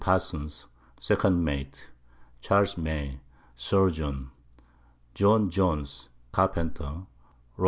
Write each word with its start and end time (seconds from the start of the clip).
Parsons 0.03 0.65
second 0.99 1.43
Mate, 1.45 1.91
Charles 2.41 2.75
May 2.75 3.19
Surgeon, 3.55 4.31
John 5.13 5.51
Jones 5.51 6.09
Carpenter, 6.31 7.05
Rob. 7.55 7.59